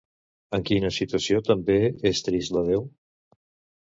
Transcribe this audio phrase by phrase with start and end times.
[0.57, 1.77] En quina situació també
[2.13, 2.87] és trist l'adeu?